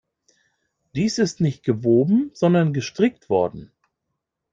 [0.95, 3.71] Dies ist nicht gewoben, sondern gestrickt worden.